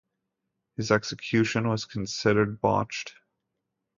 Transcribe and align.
His 0.77 0.89
execution 0.89 1.67
was 1.69 1.85
considered 1.85 2.59
botched. 2.59 3.13